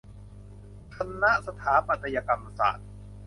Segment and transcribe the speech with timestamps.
[0.95, 2.87] คณะสถาปัตยกรรมศาสตร์